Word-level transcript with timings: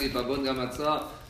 n'est 0.00 0.08
pas 0.08 0.22
bonne, 0.22 0.44
la 0.44 0.54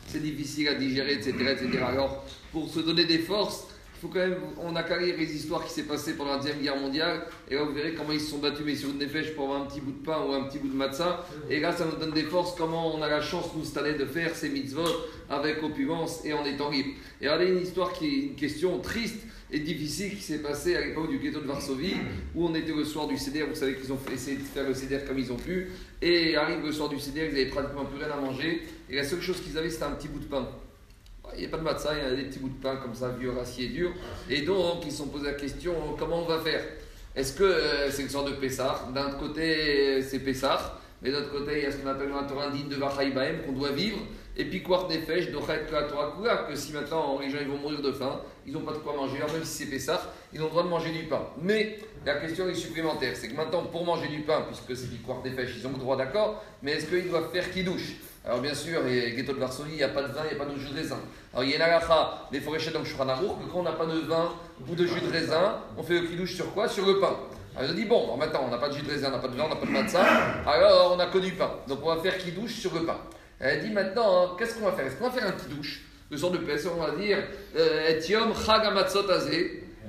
c'est 0.07 0.21
difficile 0.21 0.67
à 0.67 0.75
digérer, 0.75 1.13
etc., 1.13 1.33
etc. 1.51 1.83
Alors, 1.87 2.25
pour 2.51 2.69
se 2.69 2.79
donner 2.79 3.05
des 3.05 3.19
forces, 3.19 3.67
faut 4.01 4.07
quand 4.07 4.19
même, 4.19 4.37
on 4.57 4.75
a 4.75 4.97
lire 4.97 5.15
les 5.15 5.35
histoires 5.35 5.63
qui 5.63 5.71
s'est 5.71 5.83
passées 5.83 6.13
pendant 6.13 6.31
la 6.31 6.37
Deuxième 6.37 6.59
Guerre 6.59 6.77
mondiale, 6.77 7.21
et 7.47 7.53
là 7.53 7.63
vous 7.63 7.73
verrez 7.73 7.93
comment 7.93 8.11
ils 8.11 8.19
se 8.19 8.31
sont 8.31 8.39
battus, 8.39 8.65
mais 8.65 8.75
sur 8.75 8.89
une 8.89 8.97
nefesh 8.97 9.35
pour 9.35 9.45
avoir 9.45 9.61
un 9.61 9.65
petit 9.65 9.79
bout 9.79 9.91
de 9.91 10.03
pain 10.03 10.23
ou 10.27 10.33
un 10.33 10.45
petit 10.45 10.57
bout 10.57 10.69
de 10.69 10.75
matzah, 10.75 11.23
et 11.51 11.59
là 11.59 11.71
ça 11.71 11.85
nous 11.85 11.97
donne 11.97 12.11
des 12.11 12.23
forces, 12.23 12.55
comment 12.57 12.95
on 12.95 13.01
a 13.03 13.07
la 13.07 13.21
chance, 13.21 13.45
nous, 13.55 13.63
cette 13.63 13.99
de 13.99 14.05
faire 14.05 14.35
ces 14.35 14.49
mitzvot 14.49 14.87
avec 15.29 15.61
opulence 15.61 16.25
et 16.25 16.33
en 16.33 16.43
étant 16.45 16.71
libre. 16.71 16.89
Et 17.21 17.29
regardez 17.29 17.51
une 17.51 17.61
histoire 17.61 17.93
qui 17.93 18.07
est 18.07 18.19
une 18.29 18.35
question 18.35 18.79
triste 18.79 19.21
et 19.51 19.59
difficile 19.59 20.15
qui 20.15 20.23
s'est 20.23 20.41
passée 20.41 20.75
à 20.75 20.81
l'époque 20.81 21.09
du 21.09 21.19
ghetto 21.19 21.39
de 21.39 21.45
Varsovie, 21.45 21.97
où 22.33 22.47
on 22.47 22.55
était 22.55 22.73
le 22.73 22.83
soir 22.83 23.07
du 23.07 23.17
CDR, 23.17 23.45
vous 23.47 23.55
savez 23.55 23.75
qu'ils 23.75 23.93
ont 23.93 23.99
essayé 24.11 24.37
de 24.37 24.41
faire 24.41 24.67
le 24.67 24.73
CDR 24.73 25.05
comme 25.05 25.19
ils 25.19 25.31
ont 25.31 25.37
pu, 25.37 25.69
et 26.01 26.35
arrive 26.35 26.65
le 26.65 26.71
soir 26.71 26.89
du 26.89 26.99
CDR, 26.99 27.25
ils 27.25 27.33
n'avaient 27.33 27.49
pratiquement 27.49 27.85
plus 27.85 28.03
rien 28.03 28.11
à 28.11 28.19
manger, 28.19 28.63
et 28.89 28.95
la 28.95 29.03
seule 29.03 29.21
chose 29.21 29.39
qu'ils 29.41 29.57
avaient, 29.59 29.69
c'était 29.69 29.83
un 29.83 29.91
petit 29.91 30.07
bout 30.07 30.19
de 30.19 30.25
pain. 30.25 30.49
Il 31.35 31.41
n'y 31.41 31.45
a 31.45 31.49
pas 31.49 31.57
de 31.57 31.63
matzah, 31.63 31.93
il 31.97 32.03
y 32.03 32.13
a 32.13 32.15
des 32.15 32.23
petits 32.23 32.39
bouts 32.39 32.49
de 32.49 32.61
pain 32.61 32.77
comme 32.77 32.93
ça, 32.93 33.09
vieux, 33.09 33.31
acier 33.39 33.67
dur. 33.67 33.91
Et 34.29 34.41
donc, 34.41 34.83
ils 34.85 34.91
se 34.91 34.99
sont 34.99 35.07
posé 35.07 35.25
la 35.25 35.33
question 35.33 35.73
comment 35.97 36.19
on 36.23 36.25
va 36.25 36.39
faire? 36.39 36.63
Est-ce 37.15 37.33
que 37.33 37.43
euh, 37.43 37.91
c'est 37.91 38.03
une 38.03 38.09
sorte 38.09 38.29
de 38.29 38.35
Pessah? 38.35 38.89
D'un 38.93 39.11
côté, 39.11 40.01
c'est 40.01 40.19
Pessah, 40.19 40.79
mais 41.01 41.11
d'un 41.11 41.23
côté, 41.23 41.51
il 41.57 41.63
y 41.63 41.65
a 41.65 41.71
ce 41.71 41.77
qu'on 41.77 41.89
appelle 41.89 42.11
un 42.11 42.23
Torah 42.23 42.49
digne 42.49 42.69
de 42.69 42.75
Vachaïbaem 42.75 43.41
qu'on 43.45 43.51
doit 43.51 43.71
vivre. 43.71 43.97
Et 44.37 44.45
puis, 44.45 44.63
Kwart 44.63 44.89
Nefesh, 44.89 45.29
Dochet 45.31 45.65
Torah 45.65 46.47
que 46.47 46.55
si 46.55 46.71
maintenant 46.71 47.19
les 47.19 47.29
gens 47.29 47.37
vont 47.45 47.57
mourir 47.57 47.81
de 47.81 47.91
faim, 47.91 48.21
ils 48.47 48.53
n'ont 48.53 48.61
pas 48.61 48.71
de 48.71 48.77
quoi 48.77 48.95
manger, 48.95 49.17
alors 49.17 49.33
même 49.33 49.43
si 49.43 49.65
c'est 49.65 49.69
Pessah, 49.69 50.13
ils 50.33 50.39
ont 50.41 50.45
le 50.45 50.49
droit 50.51 50.63
de 50.63 50.69
manger 50.69 50.91
du 50.91 51.03
pain. 51.03 51.27
Mais 51.41 51.79
la 52.05 52.15
question 52.15 52.47
est 52.47 52.55
supplémentaire. 52.55 53.13
C'est 53.15 53.27
que 53.27 53.35
maintenant, 53.35 53.63
pour 53.63 53.83
manger 53.83 54.07
du 54.07 54.21
pain, 54.21 54.45
puisque 54.47 54.79
c'est 54.79 54.89
du 54.89 55.01
Kwart 55.01 55.25
Nefesh, 55.25 55.57
ils 55.57 55.67
ont 55.67 55.71
le 55.71 55.79
droit, 55.79 55.97
d'accord, 55.97 56.43
mais 56.63 56.73
est-ce 56.73 56.85
qu'ils 56.85 57.09
doivent 57.09 57.31
faire 57.31 57.51
qui 57.51 57.63
douche 57.63 57.95
alors 58.23 58.39
bien 58.39 58.53
sûr, 58.53 58.83
les 58.83 59.13
ghetto 59.13 59.33
de 59.33 59.39
Varsovie, 59.39 59.71
il 59.71 59.77
n'y 59.77 59.83
a 59.83 59.89
pas 59.89 60.03
de 60.03 60.13
vin, 60.13 60.21
il 60.29 60.35
n'y 60.35 60.41
a 60.41 60.45
pas 60.45 60.51
de 60.51 60.55
jus 60.55 60.69
de 60.69 60.75
raisin. 60.75 60.99
Alors 61.33 61.43
il 61.43 61.49
y 61.49 61.55
a 61.55 61.57
une 61.57 62.31
des 62.31 62.39
forêts 62.39 62.59
donc 62.71 62.85
je 62.85 62.93
que 62.93 62.97
quand 62.97 63.59
on 63.59 63.63
n'a 63.63 63.71
pas 63.71 63.87
de 63.87 63.99
vin 64.01 64.29
ou 64.67 64.75
de 64.75 64.85
jus 64.85 65.01
de 65.01 65.11
raisin, 65.11 65.57
on 65.75 65.81
fait 65.81 65.99
le 65.99 66.07
kidouche 66.07 66.35
sur 66.35 66.53
quoi? 66.53 66.67
Sur 66.67 66.85
le 66.85 66.99
pain. 66.99 67.17
Alors 67.57 67.71
il 67.71 67.75
dit, 67.75 67.85
bon, 67.85 68.15
maintenant 68.17 68.41
on 68.45 68.51
n'a 68.51 68.59
pas 68.59 68.69
de 68.69 68.75
jus 68.75 68.83
de 68.83 68.91
raisin, 68.91 69.07
on 69.07 69.11
n'a 69.11 69.17
pas 69.17 69.27
de 69.27 69.35
vin, 69.35 69.45
on 69.45 69.49
n'a 69.49 69.55
pas 69.55 69.65
de 69.65 69.71
matzah, 69.71 70.05
alors 70.45 70.93
on 70.93 70.97
n'a 70.97 71.07
que 71.07 71.17
du 71.17 71.31
pain. 71.31 71.49
Donc 71.67 71.79
on 71.81 71.95
va 71.95 72.01
faire 72.01 72.15
kidouche 72.19 72.59
sur 72.59 72.75
le 72.75 72.85
pain. 72.85 72.97
Elle 73.39 73.63
dit 73.63 73.71
maintenant, 73.71 74.23
hein, 74.23 74.35
qu'est-ce 74.37 74.53
qu'on 74.53 74.65
va 74.65 74.73
faire? 74.73 74.85
Est-ce 74.85 74.97
qu'on 74.97 75.09
va 75.09 75.19
faire 75.19 75.27
un 75.27 75.31
kidouche 75.31 75.81
Le 76.11 76.17
sort 76.17 76.29
de 76.29 76.37
PS, 76.37 76.67
on 76.67 76.79
va 76.79 76.91
dire, 76.91 77.17
euh, 77.57 77.89
etiom 77.89 78.35
chag 78.35 78.61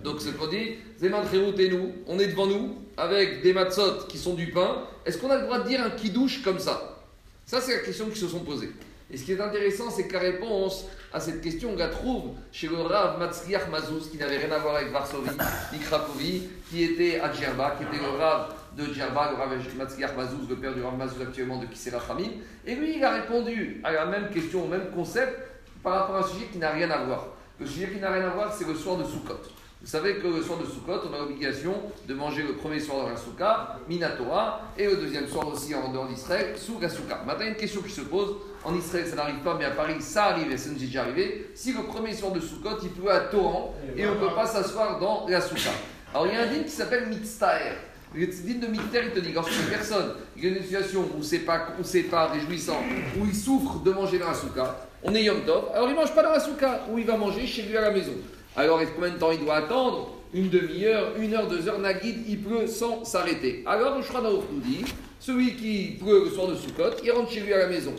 Donc 0.03 0.23
ce 0.23 0.31
qu'on 0.31 0.47
dit, 0.47 0.79
zeman 0.99 1.23
et 1.59 1.69
nous, 1.69 1.93
on 2.07 2.19
est 2.19 2.29
devant 2.29 2.47
nous 2.47 2.79
avec 2.97 3.43
des 3.43 3.53
matzot 3.53 4.07
qui 4.09 4.17
sont 4.17 4.33
du 4.33 4.51
pain. 4.53 4.85
Est-ce 5.05 5.19
qu'on 5.19 5.31
a 5.31 5.37
le 5.37 5.43
droit 5.43 5.59
de 5.59 5.69
dire 5.69 5.85
un 5.85 5.91
kidouche 5.91 6.43
comme 6.43 6.59
ça? 6.59 7.02
Ça, 7.47 7.61
c'est 7.61 7.75
la 7.75 7.83
question 7.83 8.07
qu'ils 8.07 8.17
se 8.17 8.29
sont 8.29 8.41
posées. 8.41 8.73
Et 9.11 9.19
ce 9.19 9.25
qui 9.25 9.33
est 9.33 9.41
intéressant, 9.41 9.91
c'est 9.91 10.09
que 10.09 10.15
la 10.15 10.21
réponse 10.21 10.87
à 11.13 11.21
cette 11.21 11.43
question, 11.43 11.73
on 11.73 11.77
la 11.77 11.89
trouve 11.89 12.31
chez 12.51 12.67
le 12.69 12.81
Rav 12.81 13.19
Matzriach 13.19 13.69
Mazouz, 13.69 14.11
qui 14.11 14.17
n'avait 14.17 14.39
rien 14.39 14.51
à 14.53 14.59
voir 14.59 14.77
avec 14.77 14.91
Varsovie, 14.91 15.29
ni 15.73 15.79
Cracovie, 15.81 16.49
qui 16.71 16.83
était 16.83 17.21
à 17.21 17.31
Djerba, 17.31 17.77
qui 17.77 17.85
était 17.85 18.03
le 18.03 18.19
Rav 18.19 18.55
de 18.75 18.85
Djerba, 18.85 19.33
le 19.33 19.37
Rav 19.37 19.51
Matzriach 19.77 20.17
Mazouz, 20.17 20.49
le 20.49 20.57
père 20.57 20.75
du 20.75 20.83
Rav 20.83 20.97
Mazouz 20.97 21.21
actuellement 21.21 21.59
de 21.59 21.67
Kisera 21.67 22.01
Khamim. 22.01 22.31
Et 22.67 22.75
lui, 22.75 22.97
il 22.97 23.05
a 23.05 23.11
répondu 23.11 23.83
à 23.85 23.93
la 23.93 24.07
même 24.07 24.31
question, 24.31 24.65
au 24.65 24.69
même 24.69 24.91
concept, 24.95 25.39
par 25.83 25.93
rapport 25.93 26.17
à 26.17 26.21
un 26.21 26.27
sujet 26.27 26.47
qui 26.51 26.57
n'a 26.57 26.71
rien 26.71 26.91
à 26.91 27.05
voir. 27.05 27.27
Le 27.61 27.67
sujet 27.67 27.89
qui 27.89 27.99
n'a 27.99 28.11
rien 28.11 28.25
à 28.25 28.31
voir, 28.31 28.55
c'est 28.57 28.67
le 28.67 28.75
soir 28.75 28.97
de 28.97 29.05
Sukkot. 29.05 29.43
Vous 29.83 29.89
savez 29.89 30.15
que 30.15 30.29
le 30.29 30.41
soir 30.41 30.61
de 30.61 30.65
Sukkot, 30.65 31.09
on 31.11 31.13
a 31.13 31.19
l'obligation 31.19 31.75
de 32.07 32.15
manger 32.15 32.45
le 32.45 32.55
premier 32.55 32.79
soir 32.79 32.99
dans 32.99 33.09
la 33.09 33.17
Souka, 33.17 33.81
Minatora, 33.89 34.61
et 34.79 34.87
le 34.87 34.97
deuxième 34.97 35.27
soir 35.27 35.49
aussi 35.49 35.75
en 35.75 35.93
dehors 35.93 36.07
d'Israël, 36.07 36.55
sous 36.57 36.79
la 36.81 36.89
Souka. 36.89 37.21
Maintenant, 37.27 37.47
une 37.47 37.57
question 37.57 37.83
qui 37.83 37.91
se 37.91 38.03
pose. 38.03 38.37
En 38.63 38.77
Israël, 38.77 39.09
ça 39.09 39.17
n'arrive 39.17 39.41
pas, 39.41 39.57
mais 39.59 39.65
à 39.65 39.73
Paris, 39.73 39.97
ça 39.99 40.27
arrive 40.27 40.53
et 40.53 40.57
ça 40.57 40.71
nous 40.71 40.77
est 40.77 40.87
déjà 40.87 41.03
arrivé. 41.03 41.51
Si 41.57 41.73
le 41.73 41.83
premier 41.83 42.15
soir 42.15 42.31
de 42.31 42.39
Sukkot, 42.39 42.79
il 42.85 42.91
pleut 42.91 43.11
à 43.11 43.21
torrent 43.23 43.75
et 43.97 44.07
on 44.07 44.15
ne 44.15 44.21
peut 44.21 44.33
pas 44.37 44.47
s'asseoir 44.47 45.01
dans 45.01 45.27
la 45.29 45.41
Souka. 45.41 45.71
Alors, 46.15 46.29
il 46.29 46.35
y 46.35 46.37
a 46.37 46.43
un 46.43 46.47
dîme 46.47 46.63
qui 46.63 46.71
s'appelle 46.71 47.09
Mitztaer. 47.09 47.73
Le 48.15 48.27
dîme 48.29 48.61
de 48.61 48.69
Mitztaer, 48.69 49.07
il 49.07 49.11
te 49.11 49.19
dit 49.19 49.33
lorsqu'une 49.33 49.67
personne, 49.67 50.13
il 50.37 50.45
y 50.45 50.47
a 50.47 50.51
une 50.51 50.63
situation 50.63 51.09
où 51.19 51.25
c'est 51.25 51.41
pas, 51.41 51.71
où 51.81 52.09
pas 52.09 52.27
réjouissant, 52.29 52.79
où 53.19 53.27
il 53.27 53.35
souffre 53.35 53.81
de 53.81 53.91
manger 53.91 54.21
dans 54.21 54.29
la 54.29 54.35
Souka, 54.35 54.87
on 55.03 55.13
est 55.13 55.25
Yom 55.25 55.41
Tov, 55.45 55.65
alors 55.75 55.89
il 55.89 55.95
ne 55.95 55.97
mange 55.97 56.15
pas 56.15 56.23
dans 56.23 56.31
la 56.31 56.39
Souka, 56.39 56.83
où 56.89 56.99
il 56.99 57.05
va 57.05 57.17
manger 57.17 57.45
chez 57.45 57.63
lui 57.63 57.77
à 57.77 57.81
la 57.81 57.91
maison. 57.91 58.13
Alors, 58.57 58.81
combien 58.95 59.11
de 59.11 59.19
temps 59.19 59.33
il 59.33 59.41
doit 59.41 59.57
attendre 59.57 60.11
Une 60.35 60.51
demi-heure, 60.51 61.13
une 61.19 61.35
heure, 61.35 61.49
deux 61.49 61.69
heures, 61.69 61.79
Nagid, 61.79 62.17
il 62.29 62.39
pleut 62.39 62.67
sans 62.67 63.05
s'arrêter. 63.05 63.63
Alors, 63.67 63.97
le 63.97 64.03
Shranaouf 64.03 64.45
nous 64.53 64.61
dit 64.61 64.85
celui 65.19 65.57
qui 65.57 65.97
pleut 66.03 66.25
le 66.25 66.31
soir 66.31 66.49
de 66.49 66.55
Sukkot, 66.55 66.97
il 67.03 67.13
rentre 67.13 67.31
chez 67.31 67.41
lui 67.41 67.53
à 67.55 67.59
la 67.59 67.67
maison. 67.69 67.93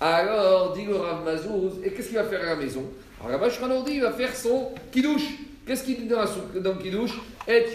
Alors, 0.00 0.72
dit 0.72 0.84
le 0.84 0.96
Rav 0.96 1.24
Mazouz, 1.24 1.74
et 1.84 1.90
qu'est-ce 1.90 2.08
qu'il 2.08 2.16
va 2.16 2.24
faire 2.24 2.42
à 2.42 2.46
la 2.46 2.56
maison 2.56 2.82
Alors, 3.20 3.40
là-bas, 3.40 3.48
dit 3.86 3.92
il 3.94 4.02
va 4.02 4.12
faire 4.12 4.34
son 4.34 4.70
kidouche. 4.90 5.28
Qu'est-ce 5.66 5.84
qu'il 5.84 5.98
dit 5.98 6.08
dans, 6.08 6.22
le 6.22 6.82
kidouche 6.82 7.20
Et 7.46 7.66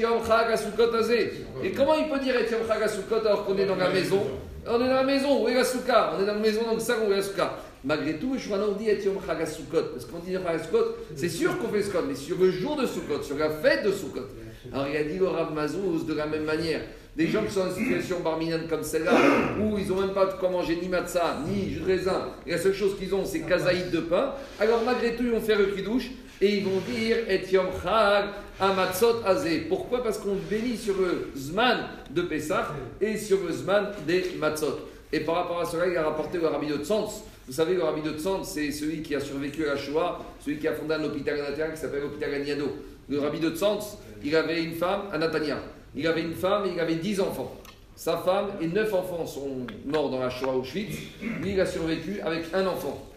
Et 1.64 1.72
comment 1.72 1.94
il 1.96 2.10
peut 2.10 2.20
dire 2.20 2.36
Et 2.36 2.52
Yom 2.52 2.62
alors 2.70 3.46
qu'on 3.46 3.58
est 3.58 3.66
dans 3.66 3.76
la 3.76 3.90
maison? 3.90 4.22
On 4.68 4.76
est 4.76 4.88
dans 4.88 4.94
la 4.96 5.04
maison, 5.04 5.44
où 5.44 5.48
est 5.48 5.54
la 5.54 5.64
souka? 5.64 6.14
On 6.18 6.22
est 6.22 6.26
dans 6.26 6.34
la 6.34 6.40
maison, 6.40 6.64
donc 6.70 6.82
ça, 6.82 6.96
où 7.00 7.14
est 7.14 7.18
la 7.18 7.22
souka 7.22 7.56
Malgré 7.86 8.16
tout, 8.16 8.36
je 8.38 8.50
dit 8.78 8.90
et 8.90 9.04
Yom 9.04 9.18
Chagasukot. 9.26 9.92
Parce 9.94 10.06
qu'on 10.06 10.18
dit 10.20 10.34
Chagasukot, 10.34 10.96
c'est 11.16 11.30
sûr 11.30 11.58
qu'on 11.60 11.68
fait 11.68 11.84
Sukkot, 11.84 12.04
mais 12.08 12.16
sur 12.16 12.38
le 12.40 12.50
jour 12.50 12.76
de 12.76 12.88
Sukkot, 12.88 13.22
sur 13.22 13.38
la 13.38 13.50
fête 13.50 13.86
de 13.86 13.92
Sukkot. 13.92 14.28
Alors 14.74 14.88
il 14.90 14.98
a 14.98 15.04
dit 15.04 15.20
au 15.22 15.30
Rav 15.30 15.54
Mazouz 15.54 16.06
de 16.08 16.14
la 16.16 16.26
même 16.26 16.46
manière. 16.46 16.82
Des 17.16 17.28
gens 17.28 17.44
qui 17.44 17.54
sont 17.54 17.62
en 17.62 17.72
situation 17.72 18.20
barminane 18.22 18.68
comme 18.68 18.84
celle-là, 18.84 19.14
où 19.62 19.78
ils 19.78 19.88
n'ont 19.88 20.02
même 20.02 20.14
pas 20.14 20.26
de 20.26 20.34
quoi 20.34 20.50
manger 20.50 20.78
ni 20.82 20.90
matzah, 20.90 21.38
ni 21.48 21.72
jus 21.72 21.80
de 21.80 21.86
raisin, 21.86 22.30
et 22.46 22.52
la 22.52 22.58
seule 22.58 22.74
chose 22.74 22.98
qu'ils 22.98 23.16
ont, 23.16 23.24
c'est 23.24 23.40
kazaïd 23.42 23.90
de 23.90 24.02
pain, 24.02 24.34
alors 24.60 24.82
malgré 24.84 25.16
tout, 25.16 25.24
ils 25.24 25.32
vont 25.32 25.40
faire 25.40 25.60
le 25.60 25.68
kidouche 25.68 26.10
et 26.42 26.58
ils 26.58 26.66
vont 26.66 26.82
dire 26.90 27.18
Et 27.30 27.42
Yom 27.52 27.68
Chag 27.82 28.26
Amatzot 28.60 29.22
Azé. 29.26 29.60
Pourquoi? 29.70 30.04
Parce 30.04 30.18
qu'on 30.18 30.36
bénit 30.50 30.76
sur 30.76 30.96
le 30.96 31.30
Zman 31.38 31.88
de 32.10 32.24
Pessah 32.24 32.74
et 33.00 33.18
sur 33.18 33.38
le 33.46 33.54
Zman 33.54 33.92
des 34.06 34.36
Matzot. 34.38 34.80
Et 35.12 35.22
par 35.22 35.36
rapport 35.36 35.60
à 35.60 35.66
cela, 35.66 35.88
il 35.88 35.96
a 35.98 36.04
rapporté 36.04 36.38
le 36.38 36.48
Rabbi 36.48 36.68
de 36.68 36.78
Tzantz 36.78 37.24
vous 37.48 37.54
savez, 37.54 37.76
le 37.76 37.84
rabbi 37.84 38.02
de 38.02 38.18
Tzand, 38.18 38.44
c'est 38.44 38.72
celui 38.72 39.04
qui 39.04 39.14
a 39.14 39.20
survécu 39.20 39.66
à 39.66 39.76
la 39.76 39.78
Shoah, 39.78 40.20
celui 40.40 40.58
qui 40.58 40.68
a 40.68 40.74
fondé 40.74 40.96
un 40.96 41.04
hôpital 41.04 41.40
à 41.40 41.70
qui 41.70 41.78
s'appelle 41.78 42.02
l'hôpital 42.02 42.34
Aniado. 42.34 42.76
Le 43.08 43.20
rabbi 43.20 43.40
de 43.40 43.52
Tzand, 43.52 43.80
il 44.24 44.36
avait 44.36 44.64
une 44.64 44.74
femme 44.74 45.02
à 45.12 45.20
Natania. 45.20 45.60
Il 45.96 46.08
avait 46.08 46.24
une 46.24 46.34
femme 46.34 46.66
et 46.66 46.70
il 46.74 46.80
avait 46.80 46.96
dix 46.96 47.20
enfants. 47.22 47.56
Sa 47.96 48.18
femme 48.18 48.48
et 48.62 48.68
neuf 48.68 48.92
enfants 48.92 49.28
sont 49.28 49.68
morts 49.86 50.10
dans 50.10 50.20
la 50.20 50.32
Shoah 50.32 50.56
Auschwitz. 50.56 50.98
Lui, 51.42 51.52
il 51.52 51.62
a 51.62 51.68
survécu 51.68 52.20
avec 52.22 52.46
un 52.52 52.66
enfant. 52.66 53.10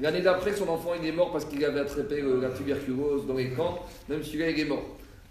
L'année 0.00 0.22
d'après, 0.22 0.52
son 0.54 0.68
enfant, 0.68 0.94
il 1.00 1.08
est 1.08 1.12
mort 1.12 1.30
parce 1.30 1.44
qu'il 1.44 1.64
avait 1.64 1.80
attrapé 1.80 2.20
la 2.20 2.50
tuberculose 2.50 3.26
dans 3.28 3.36
les 3.36 3.50
camps. 3.50 3.86
Même 4.08 4.24
celui-là, 4.24 4.50
il 4.50 4.58
est 4.58 4.64
mort. 4.64 4.82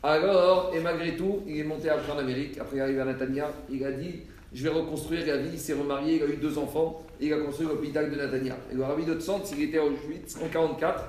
Alors, 0.04 0.72
et 0.74 0.80
malgré 0.80 1.18
tout, 1.18 1.42
il 1.48 1.60
est 1.60 1.64
monté 1.64 1.90
après 1.90 2.14
en 2.14 2.18
Amérique. 2.18 2.58
Après, 2.60 2.78
il 2.78 2.80
est 2.80 2.84
arrivé 2.84 3.02
à 3.02 3.06
Natania. 3.06 3.52
Il 3.70 3.84
a 3.84 3.92
dit 3.92 4.22
je 4.54 4.64
vais 4.64 4.70
reconstruire 4.70 5.26
la 5.26 5.38
vie. 5.38 5.52
Il 5.54 5.60
s'est 5.60 5.74
remarié, 5.74 6.18
il 6.18 6.24
a 6.24 6.28
eu 6.28 6.38
deux 6.38 6.58
enfants, 6.58 7.04
et 7.20 7.28
il 7.28 7.34
a 7.34 7.38
construit 7.38 7.68
l'hôpital 7.68 8.10
de 8.10 8.16
Natania. 8.16 8.58
Et 8.72 8.76
le 8.76 8.84
rabbi 8.84 9.06
de 9.06 9.20
Tzant, 9.20 9.44
il 9.58 9.64
était 9.64 9.80
en 9.80 9.90
44 10.52 11.04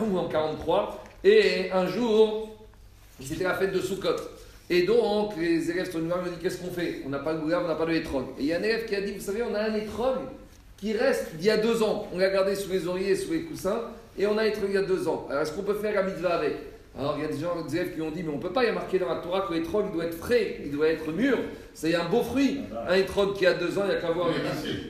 ou 0.00 0.18
en 0.18 0.28
43, 0.28 1.04
et 1.24 1.70
un 1.72 1.86
jour, 1.86 2.56
c'était 3.20 3.44
la 3.44 3.54
fête 3.54 3.72
de 3.72 3.80
Sukkot. 3.80 4.16
Et 4.70 4.82
donc, 4.82 5.34
les 5.36 5.70
élèves 5.70 5.90
sont 5.90 5.98
venus 5.98 6.12
me 6.24 6.30
dit 6.30 6.36
Qu'est-ce 6.42 6.58
qu'on 6.58 6.70
fait? 6.70 7.02
On 7.06 7.08
n'a 7.08 7.20
pas 7.20 7.32
le 7.32 7.40
gouverne, 7.40 7.64
on 7.64 7.68
n'a 7.68 7.74
pas 7.74 7.86
de 7.86 7.92
étrog. 7.92 8.26
Et 8.38 8.42
il 8.42 8.46
y 8.46 8.52
a 8.52 8.58
un 8.58 8.62
élève 8.62 8.84
qui 8.86 8.94
a 8.94 9.00
dit 9.00 9.12
Vous 9.12 9.20
savez, 9.20 9.42
on 9.42 9.54
a 9.54 9.60
un 9.60 9.74
étrog 9.74 10.18
qui 10.76 10.92
reste 10.92 11.34
d'il 11.36 11.46
y 11.46 11.50
a 11.50 11.56
deux 11.56 11.82
ans. 11.82 12.06
On 12.12 12.18
l'a 12.18 12.28
gardé 12.28 12.54
sous 12.54 12.70
les 12.70 12.86
oreillers, 12.86 13.16
sous 13.16 13.32
les 13.32 13.42
coussins, 13.42 13.80
et 14.18 14.26
on 14.26 14.36
a 14.36 14.46
étrog 14.46 14.66
il 14.68 14.74
y 14.74 14.78
a 14.78 14.82
deux 14.82 15.08
ans. 15.08 15.26
Alors, 15.30 15.42
est-ce 15.42 15.52
qu'on 15.52 15.62
peut 15.62 15.74
faire 15.74 15.94
la 15.94 16.02
mitzvah 16.02 16.34
avec? 16.34 16.56
Alors 16.98 17.14
il 17.16 17.22
y 17.22 17.24
a 17.24 17.28
des 17.28 17.38
gens, 17.38 17.54
des 17.62 17.92
qui 17.92 18.02
ont 18.02 18.10
dit, 18.10 18.24
mais 18.24 18.30
on 18.30 18.38
ne 18.38 18.42
peut 18.42 18.52
pas, 18.52 18.64
il 18.64 18.66
y 18.66 18.70
a 18.70 18.72
marqué 18.72 18.98
dans 18.98 19.08
la 19.08 19.20
Torah 19.20 19.42
que 19.42 19.54
l'étrog 19.54 19.92
doit 19.92 20.06
être 20.06 20.16
frais, 20.16 20.60
il 20.64 20.72
doit 20.72 20.88
être 20.88 21.12
mûr, 21.12 21.38
c'est 21.72 21.94
un 21.94 22.08
beau 22.08 22.22
fruit. 22.22 22.58
Un 22.88 22.94
étrog 22.94 23.34
qui 23.36 23.46
a 23.46 23.54
deux 23.54 23.78
ans, 23.78 23.82
il 23.86 23.92
y 23.92 23.96
a 23.96 24.00
qu'à 24.00 24.10
voir, 24.10 24.30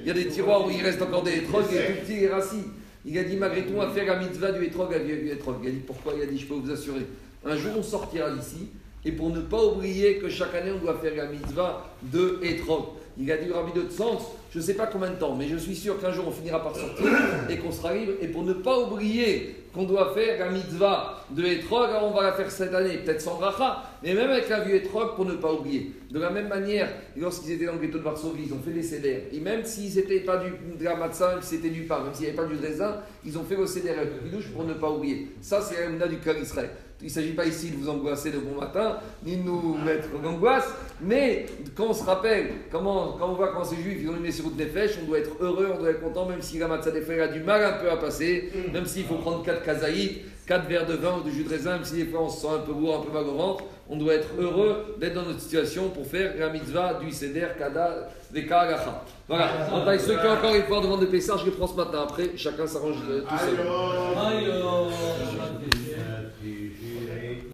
il 0.01 0.07
y 0.07 0.11
a 0.11 0.15
des 0.15 0.29
tiroirs 0.29 0.67
où 0.67 0.71
il 0.71 0.83
reste 0.83 1.03
encore 1.03 1.23
des 1.23 1.37
étrogs, 1.37 1.67
il 1.71 1.77
est 1.77 1.87
tout 1.87 2.07
petit 2.07 2.25
et 2.25 2.29
rassis. 2.29 2.65
Il 3.05 3.17
a 3.19 3.25
dit, 3.25 3.37
malgré 3.37 3.63
tout, 3.67 3.75
on 3.77 3.81
va 3.81 3.91
faire 3.91 4.07
la 4.07 4.17
mitzvah 4.17 4.53
du 4.53 4.65
étrog 4.65 4.93
à 4.95 4.99
du 4.99 5.31
étrog. 5.31 5.57
Il 5.63 5.69
a 5.69 5.73
dit, 5.73 5.83
pourquoi? 5.87 6.15
Il 6.17 6.23
a 6.23 6.27
dit, 6.27 6.39
je 6.39 6.47
peux 6.47 6.55
vous 6.55 6.71
assurer, 6.71 7.07
un 7.45 7.57
jour 7.57 7.73
on 7.77 7.83
sortira 7.83 8.31
d'ici, 8.31 8.71
et 9.05 9.13
pour 9.13 9.29
ne 9.29 9.41
pas 9.41 9.63
oublier 9.63 10.17
que 10.17 10.31
chaque 10.31 10.55
année 10.55 10.73
on 10.73 10.83
doit 10.83 10.99
faire 10.99 11.15
la 11.15 11.27
mitzvah 11.27 11.91
de 12.03 12.41
étrog. 12.43 12.85
Il 13.21 13.31
a 13.33 13.37
dit, 13.37 13.51
Rabbi 13.51 13.73
de 13.73 13.91
sens, 13.91 14.23
je 14.53 14.59
ne 14.59 14.63
sais 14.63 14.75
pas 14.75 14.87
combien 14.87 15.11
de 15.11 15.17
temps, 15.17 15.35
mais 15.35 15.49
je 15.49 15.57
suis 15.57 15.75
sûr 15.75 16.01
qu'un 16.01 16.13
jour 16.13 16.27
on 16.29 16.31
finira 16.31 16.63
par 16.63 16.75
sortir 16.77 17.07
et 17.51 17.57
qu'on 17.59 17.73
sera 17.73 17.93
libre. 17.93 18.13
Et 18.23 18.29
pour 18.29 18.45
ne 18.45 18.53
pas 18.53 18.79
oublier 18.79 19.57
qu'on 19.75 19.85
doit 19.85 20.15
faire 20.15 20.39
la 20.39 20.51
mitzvah 20.53 21.27
de 21.31 21.45
Etrog, 21.45 21.91
on 22.01 22.13
va 22.13 22.23
la 22.23 22.33
faire 22.33 22.51
cette 22.51 22.73
année, 22.73 22.99
peut-être 22.99 23.21
sans 23.21 23.37
bracha, 23.37 23.83
mais 24.05 24.15
même 24.15 24.31
avec 24.31 24.49
la 24.49 24.61
vue 24.61 24.77
Etrog 24.77 25.17
pour 25.17 25.25
ne 25.25 25.35
pas 25.35 25.53
oublier. 25.53 25.93
De 26.11 26.21
la 26.21 26.31
même 26.31 26.49
manière, 26.49 26.89
lorsqu'ils 27.17 27.53
étaient 27.53 27.67
dans 27.67 27.73
le 27.73 27.79
ghetto 27.79 27.99
de 27.99 28.05
Varsovie, 28.05 28.45
ils 28.47 28.55
ont 28.55 28.61
fait 28.65 28.71
les 28.71 28.85
cédères. 28.85 29.23
Et 29.33 29.41
même 29.41 29.65
s'ils 29.65 29.97
n'étaient 29.97 30.21
pas 30.21 30.37
du, 30.37 30.51
de 30.51 30.85
même 30.85 31.43
si 31.43 31.57
c'était 31.57 31.71
du 31.71 31.83
pain, 31.83 32.05
même 32.05 32.15
s'il 32.15 32.23
n'y 32.23 32.29
avait 32.29 32.37
pas 32.37 32.47
du 32.47 32.57
raisin, 32.57 32.99
ils 33.27 33.37
ont 33.37 33.45
fait 33.45 33.57
le 33.57 33.67
cédères 33.67 33.99
avec 33.99 34.13
le 34.33 34.39
pour 34.53 34.65
ne 34.65 34.75
pas 34.75 34.91
oublier. 34.91 35.29
Ça, 35.43 35.61
c'est 35.61 35.75
la 35.99 36.07
du 36.07 36.19
cœur 36.19 36.37
Israël. 36.39 36.71
Il 37.01 37.07
ne 37.07 37.11
s'agit 37.11 37.33
pas 37.33 37.47
ici 37.47 37.71
de 37.71 37.77
vous 37.77 37.89
angoisser 37.89 38.33
le 38.33 38.41
bon 38.41 38.59
matin, 38.59 38.97
ni 39.25 39.37
de 39.37 39.43
nous 39.45 39.77
mettre 39.79 40.09
en 40.21 40.29
angoisse, 40.29 40.69
mais 41.01 41.47
quand 41.77 41.87
on 41.91 41.95
se 41.95 42.03
rappelle, 42.03 42.51
comment, 42.73 43.17
quand 43.19 43.29
on 43.31 43.35
voit 43.35 43.53
quand 43.53 43.63
c'est 43.63 43.77
juif, 43.77 43.99
ils 44.03 44.11
ont 44.11 44.17
une 44.17 44.33
sur 44.33 44.51
des 44.51 44.67
fèches, 44.67 44.99
on 45.01 45.07
doit 45.07 45.21
être 45.21 45.31
heureux, 45.41 45.71
on 45.77 45.79
doit 45.79 45.91
être 45.91 46.01
content, 46.01 46.27
même 46.27 46.43
si 46.43 46.59
la 46.59 46.67
matzah 46.67 46.91
des 46.91 47.21
a 47.21 47.29
du 47.29 47.41
mal 47.41 47.63
un 47.63 47.79
peu 47.79 47.89
à 47.89 47.97
passer, 47.99 48.51
même 48.73 48.85
s'il 48.85 49.05
faut 49.05 49.15
prendre 49.15 49.45
4 49.45 49.63
kazaïs, 49.63 50.19
4 50.49 50.67
verres 50.67 50.87
de 50.87 50.95
vin 50.95 51.19
ou 51.19 51.23
de 51.23 51.31
jus 51.31 51.45
de 51.45 51.51
raisin, 51.51 51.75
même 51.75 51.85
si 51.85 51.95
des 51.95 52.07
fois 52.07 52.23
on 52.23 52.29
se 52.29 52.41
sent 52.41 52.49
un 52.53 52.59
peu 52.59 52.73
lourd, 52.73 52.97
un 52.97 53.07
peu 53.07 53.13
mal 53.13 53.29
au 53.29 53.37
ventre, 53.37 53.65
on 53.89 53.97
doit 53.97 54.15
être 54.15 54.29
heureux 54.37 54.97
d'être 54.99 55.15
dans 55.15 55.23
notre 55.23 55.41
situation 55.41 55.91
pour 55.91 56.05
faire 56.05 56.33
la 56.37 56.49
mitzvah 56.49 56.95
du 56.95 57.13
seder, 57.13 57.47
kada, 57.57 58.09
des 58.33 58.45
kagacha. 58.45 59.05
Voilà. 59.29 59.69
Donc, 59.71 60.01
ceux 60.01 60.17
qui 60.19 60.27
ont 60.27 60.33
encore 60.33 60.55
une 60.55 60.65
fois 60.65 60.81
demande 60.81 61.01
de 61.03 61.07
Pessah, 61.07 61.37
je 61.39 61.45
les 61.45 61.51
prends 61.53 61.67
ce 61.69 61.77
matin. 61.77 62.01
Après, 62.03 62.31
chacun 62.37 62.67
s'arrange 62.67 62.97
euh, 63.09 63.21
tout 63.21 63.39
seul. 63.39 63.57